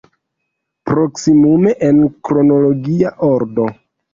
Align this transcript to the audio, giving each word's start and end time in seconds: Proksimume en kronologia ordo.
Proksimume 0.91 1.75
en 1.91 2.01
kronologia 2.31 3.13
ordo. 3.33 3.69